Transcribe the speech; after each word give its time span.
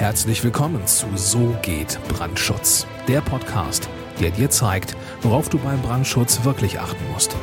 Herzlich 0.00 0.42
willkommen 0.42 0.86
zu 0.86 1.14
So 1.14 1.54
geht 1.60 1.98
Brandschutz, 2.08 2.86
der 3.06 3.20
Podcast, 3.20 3.86
der 4.18 4.30
dir 4.30 4.48
zeigt, 4.48 4.96
worauf 5.20 5.50
du 5.50 5.58
beim 5.58 5.82
Brandschutz 5.82 6.42
wirklich 6.42 6.80
achten 6.80 7.06
musst. 7.12 7.36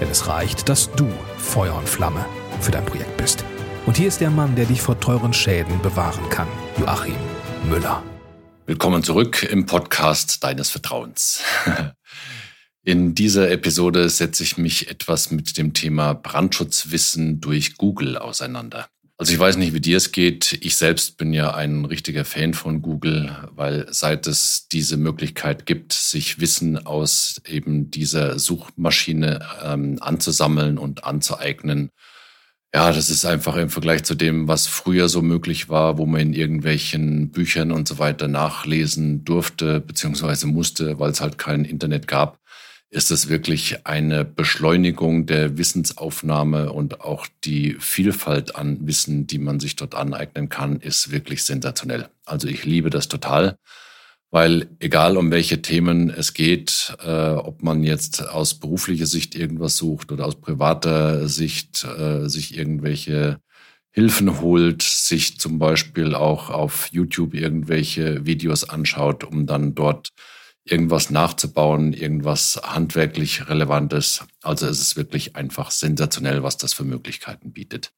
Denn 0.00 0.08
es 0.08 0.26
reicht, 0.26 0.70
dass 0.70 0.90
du 0.92 1.06
Feuer 1.36 1.76
und 1.76 1.86
Flamme 1.86 2.24
für 2.62 2.70
dein 2.70 2.86
Projekt 2.86 3.18
bist. 3.18 3.44
Und 3.84 3.98
hier 3.98 4.08
ist 4.08 4.22
der 4.22 4.30
Mann, 4.30 4.56
der 4.56 4.64
dich 4.64 4.80
vor 4.80 4.98
teuren 4.98 5.34
Schäden 5.34 5.82
bewahren 5.82 6.26
kann, 6.30 6.48
Joachim 6.78 7.16
Müller. 7.68 8.02
Willkommen 8.64 9.02
zurück 9.02 9.42
im 9.42 9.66
Podcast 9.66 10.42
deines 10.42 10.70
Vertrauens. 10.70 11.42
In 12.82 13.14
dieser 13.14 13.50
Episode 13.50 14.08
setze 14.08 14.42
ich 14.42 14.56
mich 14.56 14.88
etwas 14.88 15.30
mit 15.30 15.58
dem 15.58 15.74
Thema 15.74 16.14
Brandschutzwissen 16.14 17.42
durch 17.42 17.76
Google 17.76 18.16
auseinander. 18.16 18.88
Also 19.20 19.34
ich 19.34 19.38
weiß 19.38 19.58
nicht, 19.58 19.74
wie 19.74 19.82
dir 19.82 19.98
es 19.98 20.12
geht. 20.12 20.56
Ich 20.62 20.76
selbst 20.76 21.18
bin 21.18 21.34
ja 21.34 21.52
ein 21.52 21.84
richtiger 21.84 22.24
Fan 22.24 22.54
von 22.54 22.80
Google, 22.80 23.36
weil 23.54 23.86
seit 23.90 24.26
es 24.26 24.66
diese 24.72 24.96
Möglichkeit 24.96 25.66
gibt, 25.66 25.92
sich 25.92 26.40
Wissen 26.40 26.86
aus 26.86 27.38
eben 27.46 27.90
dieser 27.90 28.38
Suchmaschine 28.38 29.46
ähm, 29.62 29.98
anzusammeln 30.00 30.78
und 30.78 31.04
anzueignen, 31.04 31.90
ja, 32.74 32.90
das 32.92 33.10
ist 33.10 33.26
einfach 33.26 33.56
im 33.56 33.68
Vergleich 33.68 34.04
zu 34.04 34.14
dem, 34.14 34.48
was 34.48 34.66
früher 34.66 35.10
so 35.10 35.20
möglich 35.20 35.68
war, 35.68 35.98
wo 35.98 36.06
man 36.06 36.22
in 36.22 36.32
irgendwelchen 36.32 37.30
Büchern 37.30 37.72
und 37.72 37.86
so 37.86 37.98
weiter 37.98 38.26
nachlesen 38.26 39.26
durfte 39.26 39.82
beziehungsweise 39.82 40.46
musste, 40.46 40.98
weil 40.98 41.10
es 41.10 41.20
halt 41.20 41.36
kein 41.36 41.66
Internet 41.66 42.08
gab 42.08 42.38
ist 42.90 43.12
es 43.12 43.28
wirklich 43.28 43.86
eine 43.86 44.24
Beschleunigung 44.24 45.26
der 45.26 45.56
Wissensaufnahme 45.56 46.72
und 46.72 47.00
auch 47.00 47.26
die 47.44 47.76
Vielfalt 47.78 48.56
an 48.56 48.84
Wissen, 48.86 49.28
die 49.28 49.38
man 49.38 49.60
sich 49.60 49.76
dort 49.76 49.94
aneignen 49.94 50.48
kann, 50.48 50.80
ist 50.80 51.12
wirklich 51.12 51.44
sensationell. 51.44 52.08
Also 52.24 52.48
ich 52.48 52.64
liebe 52.64 52.90
das 52.90 53.06
total, 53.06 53.56
weil 54.32 54.68
egal 54.80 55.16
um 55.16 55.30
welche 55.30 55.62
Themen 55.62 56.10
es 56.10 56.34
geht, 56.34 56.96
äh, 57.04 57.30
ob 57.30 57.62
man 57.62 57.84
jetzt 57.84 58.28
aus 58.28 58.54
beruflicher 58.54 59.06
Sicht 59.06 59.36
irgendwas 59.36 59.76
sucht 59.76 60.10
oder 60.10 60.26
aus 60.26 60.40
privater 60.40 61.28
Sicht 61.28 61.84
äh, 61.84 62.28
sich 62.28 62.58
irgendwelche 62.58 63.38
Hilfen 63.92 64.40
holt, 64.40 64.82
sich 64.82 65.38
zum 65.38 65.60
Beispiel 65.60 66.14
auch 66.14 66.50
auf 66.50 66.88
YouTube 66.92 67.34
irgendwelche 67.34 68.26
Videos 68.26 68.68
anschaut, 68.68 69.22
um 69.22 69.46
dann 69.46 69.76
dort 69.76 70.10
irgendwas 70.64 71.10
nachzubauen, 71.10 71.92
irgendwas 71.92 72.60
handwerklich 72.62 73.48
Relevantes. 73.48 74.24
Also 74.42 74.66
es 74.66 74.80
ist 74.80 74.96
wirklich 74.96 75.36
einfach 75.36 75.70
sensationell, 75.70 76.42
was 76.42 76.56
das 76.56 76.74
für 76.74 76.84
Möglichkeiten 76.84 77.52
bietet. 77.52 77.92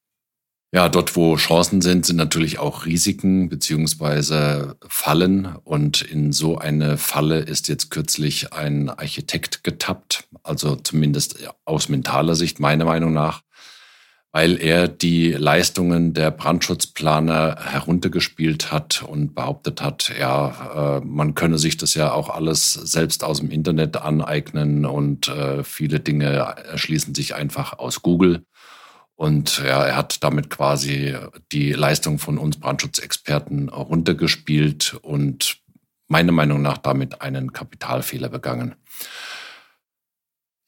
Ja, 0.73 0.89
dort, 0.89 1.15
wo 1.15 1.35
Chancen 1.35 1.83
sind, 1.83 2.03
sind 2.03 2.15
natürlich 2.15 2.57
auch 2.57 2.87
Risiken 2.87 3.47
beziehungsweise 3.47 4.75
Fallen. 4.87 5.45
Und 5.63 6.01
in 6.01 6.31
so 6.31 6.57
eine 6.57 6.97
Falle 6.97 7.41
ist 7.41 7.67
jetzt 7.67 7.91
kürzlich 7.91 8.53
ein 8.53 8.89
Architekt 8.89 9.63
getappt, 9.63 10.27
also 10.41 10.75
zumindest 10.75 11.47
aus 11.65 11.89
mentaler 11.89 12.33
Sicht 12.33 12.59
meiner 12.59 12.85
Meinung 12.85 13.13
nach 13.13 13.43
weil 14.33 14.59
er 14.59 14.87
die 14.87 15.31
Leistungen 15.31 16.15
der 16.15 16.31
Brandschutzplaner 16.31 17.55
heruntergespielt 17.69 18.71
hat 18.71 19.03
und 19.03 19.35
behauptet 19.35 19.79
hat, 19.79 20.11
ja, 20.19 20.97
äh, 20.97 21.05
man 21.05 21.35
könne 21.35 21.59
sich 21.59 21.77
das 21.77 21.93
ja 21.93 22.11
auch 22.11 22.31
alles 22.31 22.73
selbst 22.73 23.23
aus 23.23 23.41
dem 23.41 23.51
Internet 23.51 23.95
aneignen 23.95 24.87
und 24.87 25.27
äh, 25.27 25.63
viele 25.63 25.99
Dinge 25.99 26.25
erschließen 26.25 27.13
sich 27.13 27.35
einfach 27.35 27.77
aus 27.77 28.01
Google. 28.01 28.43
Und 29.15 29.59
ja, 29.59 29.83
er 29.83 29.95
hat 29.95 30.23
damit 30.23 30.49
quasi 30.49 31.15
die 31.51 31.71
Leistung 31.71 32.17
von 32.17 32.39
uns 32.39 32.59
Brandschutzexperten 32.59 33.69
runtergespielt 33.69 34.97
und 35.03 35.59
meiner 36.07 36.31
Meinung 36.31 36.63
nach 36.63 36.79
damit 36.79 37.21
einen 37.21 37.53
Kapitalfehler 37.53 38.29
begangen. 38.29 38.73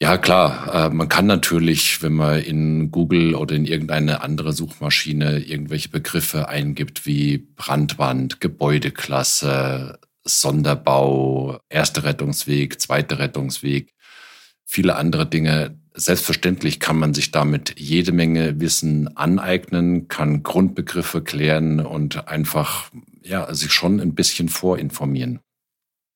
Ja, 0.02 0.18
klar. 0.18 0.88
Äh, 0.88 0.94
man 0.94 1.08
kann 1.08 1.26
natürlich, 1.26 2.02
wenn 2.02 2.14
man 2.14 2.42
in 2.42 2.92
Google 2.92 3.34
oder 3.36 3.56
in 3.56 3.66
irgendeine 3.66 4.22
andere 4.22 4.52
Suchmaschine 4.52 5.40
irgendwelche 5.40 5.90
Begriffe 5.90 6.50
eingibt 6.50 7.06
wie 7.06 7.38
Brandwand, 7.56 8.42
Gebäudeklasse, 8.42 9.98
Sonderbau, 10.26 11.60
erster 11.70 12.04
Rettungsweg, 12.04 12.82
zweiter 12.82 13.20
Rettungsweg, 13.20 13.94
viele 14.66 14.96
andere 14.98 15.26
Dinge. 15.28 15.80
Selbstverständlich 15.94 16.82
kann 16.82 16.98
man 16.98 17.14
sich 17.14 17.32
damit 17.32 17.80
jede 17.80 18.12
Menge 18.12 18.60
Wissen 18.60 19.16
aneignen, 19.16 20.10
kann 20.10 20.44
Grundbegriffe 20.44 21.24
klären 21.24 21.80
und 21.80 22.28
einfach 22.28 22.92
ja, 23.24 23.54
sich 23.54 23.72
schon 23.72 24.02
ein 24.02 24.14
bisschen 24.14 24.50
vorinformieren. 24.50 25.40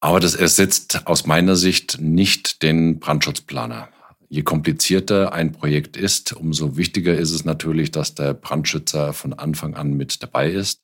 Aber 0.01 0.19
das 0.19 0.35
ersetzt 0.35 1.07
aus 1.07 1.25
meiner 1.25 1.55
Sicht 1.55 1.99
nicht 1.99 2.63
den 2.63 2.99
Brandschutzplaner. 2.99 3.89
Je 4.29 4.43
komplizierter 4.43 5.33
ein 5.33 5.51
Projekt 5.51 5.97
ist, 5.97 6.33
umso 6.33 6.77
wichtiger 6.77 7.17
ist 7.17 7.31
es 7.31 7.45
natürlich, 7.45 7.91
dass 7.91 8.15
der 8.15 8.33
Brandschützer 8.33 9.11
von 9.11 9.33
Anfang 9.33 9.73
an 9.73 9.93
mit 9.93 10.21
dabei 10.21 10.51
ist. 10.51 10.83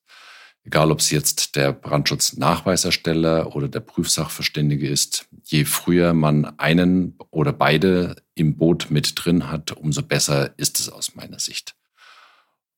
Egal, 0.63 0.91
ob 0.91 0.99
es 0.99 1.11
jetzt 1.11 1.55
der 1.55 1.71
Brandschutznachweisersteller 1.71 3.55
oder 3.55 3.67
der 3.67 3.81
Prüfsachverständige 3.81 4.89
ist, 4.89 5.27
je 5.43 5.63
früher 5.63 6.13
man 6.13 6.57
einen 6.57 7.15
oder 7.29 7.53
beide 7.53 8.15
im 8.33 8.57
Boot 8.57 8.87
mit 8.89 9.13
drin 9.15 9.51
hat, 9.51 9.73
umso 9.73 10.01
besser 10.01 10.57
ist 10.57 10.79
es 10.79 10.89
aus 10.89 11.13
meiner 11.13 11.39
Sicht. 11.39 11.75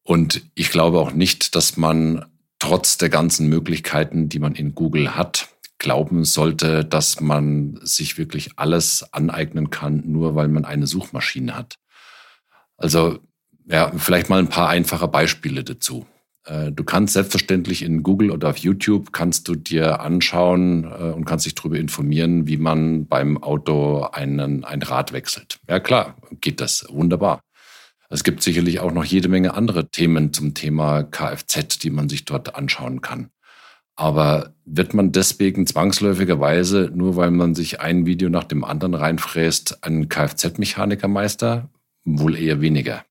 Und 0.03 0.41
ich 0.53 0.69
glaube 0.69 0.99
auch 0.99 1.13
nicht, 1.13 1.55
dass 1.55 1.77
man 1.77 2.25
trotz 2.59 2.97
der 2.97 3.09
ganzen 3.09 3.47
Möglichkeiten, 3.47 4.27
die 4.27 4.39
man 4.39 4.53
in 4.53 4.75
Google 4.75 5.15
hat, 5.15 5.46
glauben 5.79 6.23
sollte, 6.25 6.83
dass 6.83 7.21
man 7.21 7.79
sich 7.83 8.17
wirklich 8.17 8.51
alles 8.55 9.13
aneignen 9.13 9.69
kann, 9.69 10.03
nur 10.05 10.35
weil 10.35 10.47
man 10.47 10.65
eine 10.65 10.87
Suchmaschine 10.87 11.55
hat. 11.55 11.75
Also 12.77 13.19
ja, 13.65 13.91
vielleicht 13.97 14.29
mal 14.29 14.39
ein 14.39 14.49
paar 14.49 14.69
einfache 14.69 15.07
Beispiele 15.07 15.63
dazu. 15.63 16.05
Äh, 16.45 16.71
du 16.71 16.83
kannst 16.83 17.13
selbstverständlich 17.13 17.83
in 17.83 18.03
Google 18.03 18.31
oder 18.31 18.49
auf 18.49 18.57
YouTube 18.57 19.11
kannst 19.11 19.47
du 19.47 19.55
dir 19.55 19.99
anschauen 19.99 20.85
äh, 20.85 21.11
und 21.11 21.25
kannst 21.25 21.45
dich 21.45 21.55
darüber 21.55 21.77
informieren, 21.77 22.47
wie 22.47 22.57
man 22.57 23.07
beim 23.07 23.41
Auto 23.41 24.03
einen, 24.11 24.63
ein 24.63 24.81
Rad 24.81 25.11
wechselt. 25.11 25.59
Ja 25.67 25.79
klar, 25.79 26.15
geht 26.41 26.61
das 26.61 26.85
wunderbar. 26.89 27.41
Es 28.09 28.23
gibt 28.23 28.41
sicherlich 28.41 28.79
auch 28.79 28.93
noch 28.93 29.03
jede 29.03 29.27
Menge 29.27 29.53
andere 29.53 29.89
Themen 29.89 30.31
zum 30.31 30.53
Thema 30.53 31.03
Kfz, 31.03 31.79
die 31.79 31.89
man 31.89 32.07
sich 32.07 32.23
dort 32.23 32.55
anschauen 32.55 33.01
kann. 33.01 33.31
Aber 33.97 34.53
wird 34.63 34.93
man 34.93 35.11
deswegen 35.11 35.65
zwangsläufigerweise, 35.65 36.91
nur 36.93 37.15
weil 37.15 37.31
man 37.31 37.55
sich 37.55 37.81
ein 37.81 38.05
Video 38.05 38.29
nach 38.29 38.43
dem 38.43 38.63
anderen 38.63 38.93
reinfräst, 38.93 39.83
ein 39.83 40.07
Kfz-Mechanikermeister? 40.07 41.69
Wohl 42.05 42.37
eher 42.37 42.61
weniger. 42.61 43.03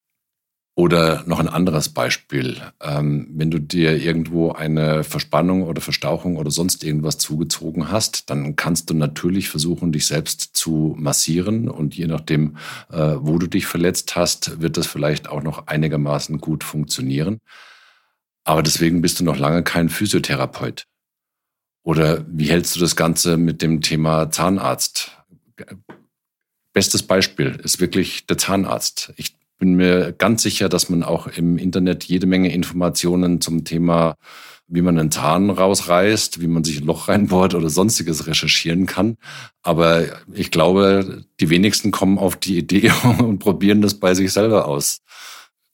Oder 0.79 1.25
noch 1.27 1.41
ein 1.41 1.49
anderes 1.49 1.89
Beispiel. 1.89 2.59
Ähm, 2.83 3.29
wenn 3.33 3.51
du 3.51 3.59
dir 3.59 3.97
irgendwo 3.97 4.53
eine 4.53 5.05
Verspannung 5.05 5.63
oder 5.63 5.81
Verstauchung 5.81 6.37
oder 6.37 6.51
sonst 6.51 6.85
irgendwas 6.85 7.17
zugezogen 7.17 7.91
hast, 7.91 8.29
dann 8.29 8.57
kannst 8.57 8.91
du 8.91 8.95
natürlich 8.95 9.49
versuchen, 9.49 9.91
dich 9.91 10.07
selbst 10.07 10.51
zu 10.55 10.95
massieren. 10.99 11.71
Und 11.71 11.97
je 11.97 12.07
nachdem, 12.07 12.59
äh, 12.93 13.17
wo 13.19 13.39
du 13.39 13.47
dich 13.47 13.67
verletzt 13.67 14.17
hast, 14.17 14.61
wird 14.61 14.77
das 14.77 14.87
vielleicht 14.87 15.31
auch 15.31 15.43
noch 15.43 15.67
einigermaßen 15.67 16.39
gut 16.39 16.63
funktionieren. 16.63 17.41
Aber 18.47 18.63
deswegen 18.63 19.03
bist 19.03 19.19
du 19.19 19.25
noch 19.25 19.39
lange 19.39 19.65
kein 19.65 19.89
Physiotherapeut. 19.89 20.87
Oder 21.83 22.25
wie 22.29 22.49
hältst 22.49 22.77
du 22.77 22.81
das 22.81 22.95
Ganze 22.95 23.37
mit 23.37 23.61
dem 23.61 23.81
Thema 23.81 24.31
Zahnarzt? 24.31 25.11
Bestes 26.73 27.03
Beispiel 27.03 27.59
ist 27.63 27.81
wirklich 27.81 28.27
der 28.27 28.39
Zahnarzt. 28.39 29.13
Ich 29.17 29.37
bin 29.59 29.75
mir 29.75 30.13
ganz 30.13 30.45
sicher, 30.45 30.69
dass 30.69 30.89
man 30.89 31.03
auch 31.03 31.27
im 31.27 31.59
Internet 31.59 32.05
jede 32.05 32.27
Menge 32.27 32.53
Informationen 32.53 33.41
zum 33.41 33.65
Thema, 33.65 34.17
wie 34.69 34.83
man 34.83 34.97
einen 34.97 35.11
Zahn 35.11 35.51
rausreißt, 35.51 36.41
wie 36.41 36.47
man 36.47 36.63
sich 36.63 36.81
ein 36.81 36.87
Loch 36.87 37.09
reinbohrt 37.09 37.55
oder 37.55 37.69
sonstiges 37.69 38.29
recherchieren 38.29 38.87
kann. 38.87 39.17
Aber 39.63 40.05
ich 40.33 40.53
glaube, 40.53 41.25
die 41.41 41.51
wenigsten 41.51 41.91
kommen 41.91 42.19
auf 42.19 42.37
die 42.37 42.59
Idee 42.59 42.93
und 43.19 43.41
probieren 43.41 43.83
das 43.83 43.95
bei 43.95 44.15
sich 44.15 44.33
selber 44.33 44.69
aus 44.69 45.01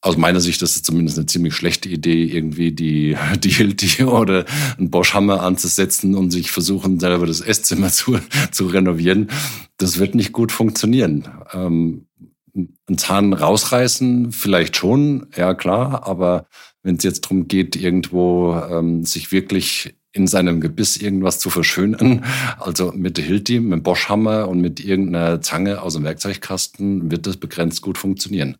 aus 0.02 0.16
meiner 0.16 0.40
Sicht 0.40 0.60
ist 0.62 0.76
es 0.76 0.82
zumindest 0.82 1.16
eine 1.16 1.26
ziemlich 1.26 1.54
schlechte 1.54 1.88
Idee, 1.88 2.24
irgendwie 2.24 2.72
die, 2.72 3.16
die 3.38 3.50
Hilti 3.50 4.04
oder 4.04 4.44
einen 4.76 4.90
Bosch-Hammer 4.90 5.42
anzusetzen 5.42 6.14
und 6.16 6.30
sich 6.32 6.50
versuchen, 6.50 7.00
selber 7.00 7.26
das 7.26 7.40
Esszimmer 7.40 7.90
zu, 7.90 8.18
zu 8.50 8.66
renovieren. 8.66 9.30
Das 9.78 9.98
wird 9.98 10.14
nicht 10.14 10.32
gut 10.32 10.52
funktionieren. 10.52 11.28
Ähm, 11.52 12.06
einen 12.54 12.98
Zahn 12.98 13.32
rausreißen, 13.32 14.32
vielleicht 14.32 14.76
schon, 14.76 15.28
ja 15.34 15.54
klar, 15.54 16.06
aber 16.06 16.46
wenn 16.82 16.96
es 16.96 17.04
jetzt 17.04 17.24
darum 17.24 17.48
geht, 17.48 17.76
irgendwo 17.76 18.54
ähm, 18.70 19.04
sich 19.04 19.32
wirklich 19.32 19.94
in 20.12 20.26
seinem 20.26 20.60
Gebiss 20.60 20.98
irgendwas 20.98 21.38
zu 21.38 21.48
verschönern, 21.48 22.24
also 22.58 22.92
mit 22.94 23.16
der 23.16 23.24
Hilti, 23.24 23.60
mit 23.60 23.72
dem 23.72 23.82
Bosch-Hammer 23.82 24.48
und 24.48 24.60
mit 24.60 24.84
irgendeiner 24.84 25.40
Zange 25.40 25.80
aus 25.80 25.94
dem 25.94 26.04
Werkzeugkasten, 26.04 27.10
wird 27.10 27.26
das 27.26 27.38
begrenzt 27.38 27.80
gut 27.80 27.96
funktionieren. 27.96 28.56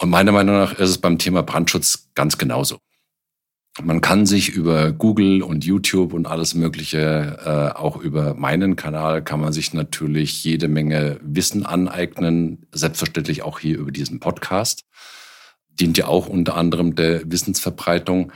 Und 0.00 0.10
meiner 0.10 0.32
Meinung 0.32 0.56
nach 0.56 0.72
ist 0.74 0.90
es 0.90 0.98
beim 0.98 1.18
Thema 1.18 1.42
Brandschutz 1.42 2.10
ganz 2.14 2.36
genauso. 2.36 2.78
Man 3.82 4.00
kann 4.00 4.24
sich 4.24 4.48
über 4.48 4.92
Google 4.92 5.42
und 5.42 5.64
YouTube 5.64 6.14
und 6.14 6.26
alles 6.26 6.54
Mögliche, 6.54 7.38
äh, 7.44 7.78
auch 7.78 7.96
über 7.96 8.34
meinen 8.34 8.74
Kanal, 8.74 9.22
kann 9.22 9.40
man 9.40 9.52
sich 9.52 9.74
natürlich 9.74 10.42
jede 10.44 10.68
Menge 10.68 11.20
Wissen 11.22 11.66
aneignen. 11.66 12.66
Selbstverständlich 12.72 13.42
auch 13.42 13.58
hier 13.58 13.78
über 13.78 13.92
diesen 13.92 14.18
Podcast. 14.18 14.84
Dient 15.68 15.98
ja 15.98 16.06
auch 16.06 16.26
unter 16.26 16.56
anderem 16.56 16.94
der 16.94 17.30
Wissensverbreitung. 17.30 18.32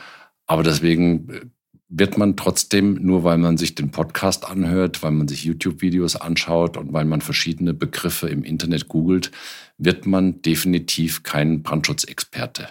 Aber 0.46 0.62
deswegen 0.62 1.52
wird 1.90 2.16
man 2.16 2.36
trotzdem, 2.36 2.94
nur 2.94 3.24
weil 3.24 3.36
man 3.36 3.58
sich 3.58 3.74
den 3.74 3.90
Podcast 3.90 4.48
anhört, 4.48 5.02
weil 5.02 5.10
man 5.10 5.26
sich 5.26 5.44
YouTube-Videos 5.44 6.16
anschaut 6.16 6.76
und 6.76 6.92
weil 6.92 7.04
man 7.04 7.20
verschiedene 7.20 7.74
Begriffe 7.74 8.28
im 8.28 8.44
Internet 8.44 8.88
googelt, 8.88 9.32
wird 9.76 10.06
man 10.06 10.40
definitiv 10.40 11.24
kein 11.24 11.62
Brandschutzexperte. 11.62 12.68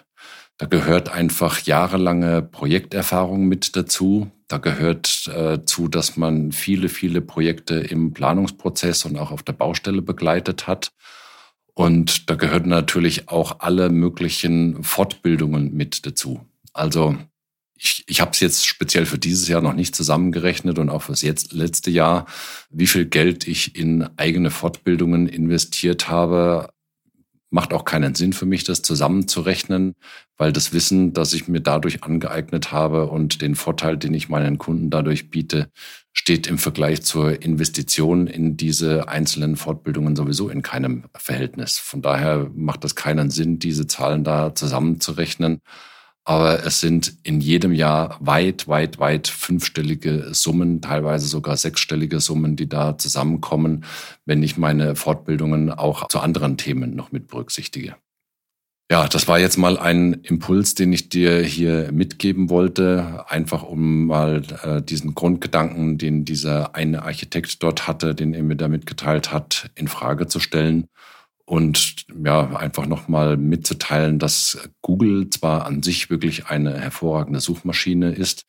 Da 0.57 0.65
gehört 0.65 1.09
einfach 1.09 1.61
jahrelange 1.61 2.41
Projekterfahrung 2.41 3.45
mit 3.47 3.75
dazu. 3.75 4.31
Da 4.47 4.57
gehört 4.57 5.27
äh, 5.27 5.63
zu, 5.65 5.89
dass 5.89 6.17
man 6.17 6.51
viele, 6.53 6.89
viele 6.89 7.21
Projekte 7.21 7.75
im 7.75 8.13
Planungsprozess 8.13 9.05
und 9.05 9.17
auch 9.17 9.31
auf 9.31 9.43
der 9.43 9.53
Baustelle 9.53 10.01
begleitet 10.01 10.65
hat. 10.65 10.91
Und 11.73 12.29
da 12.29 12.35
gehören 12.35 12.67
natürlich 12.67 13.29
auch 13.29 13.59
alle 13.59 13.89
möglichen 13.89 14.83
Fortbildungen 14.83 15.73
mit 15.73 16.05
dazu. 16.05 16.41
Also 16.73 17.17
ich, 17.79 18.03
ich 18.07 18.21
habe 18.21 18.31
es 18.31 18.39
jetzt 18.39 18.67
speziell 18.67 19.05
für 19.05 19.17
dieses 19.17 19.47
Jahr 19.47 19.61
noch 19.61 19.73
nicht 19.73 19.95
zusammengerechnet 19.95 20.79
und 20.79 20.89
auch 20.89 21.03
fürs 21.03 21.21
jetzt, 21.21 21.53
letzte 21.53 21.91
Jahr, 21.91 22.25
wie 22.69 22.87
viel 22.87 23.05
Geld 23.05 23.47
ich 23.47 23.75
in 23.75 24.07
eigene 24.17 24.51
Fortbildungen 24.51 25.27
investiert 25.27 26.09
habe 26.09 26.69
macht 27.51 27.73
auch 27.73 27.85
keinen 27.85 28.15
Sinn 28.15 28.33
für 28.33 28.45
mich, 28.45 28.63
das 28.63 28.81
zusammenzurechnen, 28.81 29.95
weil 30.37 30.51
das 30.51 30.71
Wissen, 30.73 31.13
das 31.13 31.33
ich 31.33 31.47
mir 31.47 31.61
dadurch 31.61 32.03
angeeignet 32.03 32.71
habe 32.71 33.07
und 33.07 33.41
den 33.41 33.55
Vorteil, 33.55 33.97
den 33.97 34.13
ich 34.13 34.29
meinen 34.29 34.57
Kunden 34.57 34.89
dadurch 34.89 35.29
biete, 35.29 35.71
steht 36.13 36.47
im 36.47 36.57
Vergleich 36.57 37.01
zur 37.01 37.41
Investition 37.41 38.27
in 38.27 38.55
diese 38.57 39.07
einzelnen 39.07 39.55
Fortbildungen 39.55 40.15
sowieso 40.15 40.49
in 40.49 40.61
keinem 40.61 41.05
Verhältnis. 41.15 41.77
Von 41.79 42.01
daher 42.01 42.49
macht 42.53 42.83
es 42.85 42.95
keinen 42.95 43.31
Sinn, 43.31 43.59
diese 43.59 43.87
Zahlen 43.87 44.23
da 44.23 44.53
zusammenzurechnen. 44.53 45.61
Aber 46.25 46.63
es 46.63 46.79
sind 46.79 47.13
in 47.23 47.41
jedem 47.41 47.73
Jahr 47.73 48.17
weit, 48.19 48.67
weit, 48.67 48.99
weit 48.99 49.27
fünfstellige 49.27 50.27
Summen, 50.33 50.81
teilweise 50.81 51.27
sogar 51.27 51.57
sechsstellige 51.57 52.19
Summen, 52.19 52.55
die 52.55 52.69
da 52.69 52.97
zusammenkommen, 52.97 53.85
wenn 54.25 54.43
ich 54.43 54.57
meine 54.57 54.95
Fortbildungen 54.95 55.71
auch 55.71 56.07
zu 56.07 56.19
anderen 56.19 56.57
Themen 56.57 56.95
noch 56.95 57.11
mit 57.11 57.27
berücksichtige. 57.27 57.95
Ja, 58.91 59.07
das 59.07 59.27
war 59.27 59.39
jetzt 59.39 59.57
mal 59.57 59.77
ein 59.77 60.13
Impuls, 60.23 60.73
den 60.73 60.91
ich 60.91 61.09
dir 61.09 61.41
hier 61.41 61.91
mitgeben 61.91 62.49
wollte, 62.49 63.23
einfach 63.27 63.61
um 63.61 64.07
mal 64.07 64.41
äh, 64.63 64.81
diesen 64.81 65.13
Grundgedanken, 65.13 65.99
den 65.99 66.25
dieser 66.25 66.75
eine 66.75 67.03
Architekt 67.03 67.61
dort 67.61 67.87
hatte, 67.87 68.15
den 68.15 68.33
er 68.33 68.41
mir 68.41 68.55
da 68.55 68.67
mitgeteilt 68.67 69.31
hat, 69.31 69.69
in 69.75 69.87
Frage 69.87 70.25
zu 70.25 70.39
stellen 70.39 70.87
und 71.49 72.05
ja, 72.23 72.55
einfach 72.55 72.85
nochmal 72.85 73.35
mitzuteilen, 73.35 74.19
dass 74.19 74.69
Google 74.83 75.31
zwar 75.31 75.65
an 75.65 75.81
sich 75.81 76.11
wirklich 76.11 76.45
eine 76.45 76.79
hervorragende 76.79 77.39
Suchmaschine 77.39 78.11
ist, 78.11 78.45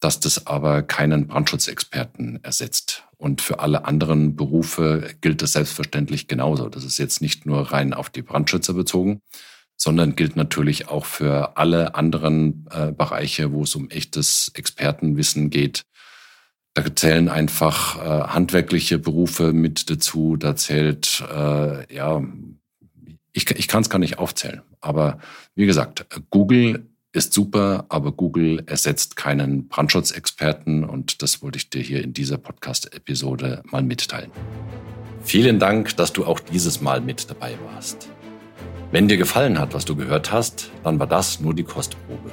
dass 0.00 0.20
das 0.20 0.46
aber 0.46 0.82
keinen 0.82 1.28
Brandschutzexperten 1.28 2.44
ersetzt. 2.44 3.04
Und 3.16 3.40
für 3.40 3.60
alle 3.60 3.86
anderen 3.86 4.36
Berufe 4.36 5.14
gilt 5.22 5.40
das 5.40 5.52
selbstverständlich 5.52 6.28
genauso. 6.28 6.68
Das 6.68 6.84
ist 6.84 6.98
jetzt 6.98 7.22
nicht 7.22 7.46
nur 7.46 7.72
rein 7.72 7.94
auf 7.94 8.10
die 8.10 8.20
Brandschützer 8.20 8.74
bezogen, 8.74 9.22
sondern 9.78 10.14
gilt 10.14 10.36
natürlich 10.36 10.88
auch 10.88 11.06
für 11.06 11.56
alle 11.56 11.94
anderen 11.94 12.66
äh, 12.70 12.92
Bereiche, 12.92 13.52
wo 13.52 13.62
es 13.62 13.74
um 13.74 13.88
echtes 13.88 14.50
Expertenwissen 14.52 15.48
geht, 15.48 15.86
da 16.74 16.94
zählen 16.94 17.28
einfach 17.28 17.98
äh, 17.98 18.28
handwerkliche 18.28 18.98
Berufe 18.98 19.52
mit 19.52 19.90
dazu. 19.90 20.36
Da 20.36 20.56
zählt, 20.56 21.22
äh, 21.32 21.94
ja, 21.94 22.22
ich, 23.32 23.50
ich 23.50 23.68
kann 23.68 23.82
es 23.82 23.90
gar 23.90 23.98
nicht 23.98 24.18
aufzählen. 24.18 24.62
Aber 24.80 25.18
wie 25.54 25.66
gesagt, 25.66 26.06
Google 26.30 26.86
ist 27.12 27.34
super, 27.34 27.84
aber 27.88 28.12
Google 28.12 28.62
ersetzt 28.66 29.16
keinen 29.16 29.68
Brandschutzexperten 29.68 30.84
und 30.84 31.22
das 31.22 31.42
wollte 31.42 31.58
ich 31.58 31.68
dir 31.68 31.82
hier 31.82 32.02
in 32.02 32.14
dieser 32.14 32.38
Podcast-Episode 32.38 33.62
mal 33.66 33.82
mitteilen. 33.82 34.30
Vielen 35.22 35.58
Dank, 35.58 35.94
dass 35.96 36.12
du 36.12 36.24
auch 36.24 36.40
dieses 36.40 36.80
Mal 36.80 37.00
mit 37.00 37.30
dabei 37.30 37.54
warst. 37.72 38.08
Wenn 38.90 39.08
dir 39.08 39.18
gefallen 39.18 39.58
hat, 39.58 39.74
was 39.74 39.84
du 39.84 39.94
gehört 39.94 40.32
hast, 40.32 40.70
dann 40.84 40.98
war 40.98 41.06
das 41.06 41.38
nur 41.40 41.54
die 41.54 41.64
Kostprobe. 41.64 42.32